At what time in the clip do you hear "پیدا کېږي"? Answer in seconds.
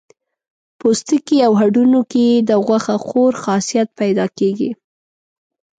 3.99-4.71